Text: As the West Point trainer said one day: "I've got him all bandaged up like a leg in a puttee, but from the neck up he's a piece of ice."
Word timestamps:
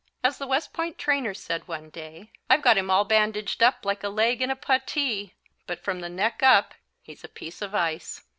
As 0.23 0.39
the 0.39 0.47
West 0.47 0.73
Point 0.73 0.97
trainer 0.97 1.35
said 1.35 1.67
one 1.67 1.91
day: 1.91 2.31
"I've 2.49 2.63
got 2.63 2.75
him 2.75 2.89
all 2.89 3.05
bandaged 3.05 3.61
up 3.61 3.85
like 3.85 4.03
a 4.03 4.09
leg 4.09 4.41
in 4.41 4.49
a 4.49 4.55
puttee, 4.55 5.35
but 5.67 5.83
from 5.83 5.99
the 5.99 6.09
neck 6.09 6.41
up 6.41 6.73
he's 7.03 7.23
a 7.23 7.27
piece 7.27 7.61
of 7.61 7.75
ice." 7.75 8.23